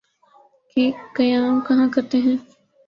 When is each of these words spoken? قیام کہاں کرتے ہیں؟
قیام 1.15 1.59
کہاں 1.67 1.87
کرتے 1.93 2.17
ہیں؟ 2.17 2.37